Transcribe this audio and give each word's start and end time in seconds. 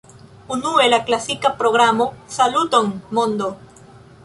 Unue, 0.53 0.87
la 0.93 0.99
klasika 1.09 1.51
programo 1.59 2.09
"Saluton, 2.37 2.91
mondo! 3.19 3.51